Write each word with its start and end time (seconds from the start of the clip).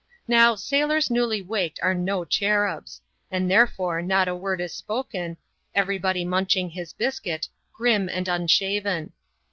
Now, 0.27 0.55
sailors 0.55 1.11
newly 1.11 1.43
waked 1.43 1.79
are 1.83 1.93
no 1.93 2.25
cherubs; 2.25 3.01
and 3.29 3.51
therefore 3.51 4.01
not 4.01 4.27
a 4.27 4.33
word 4.33 4.59
is 4.59 4.73
spoken, 4.73 5.37
every 5.75 5.99
body 5.99 6.25
munching 6.25 6.71
his 6.71 6.91
biscuit, 6.91 7.47
grim 7.71 8.09
and 8.09 8.27
unshaven. 8.27 9.13